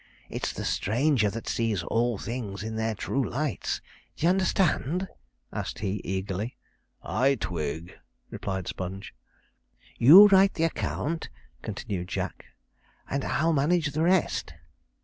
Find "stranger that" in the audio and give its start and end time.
0.65-1.47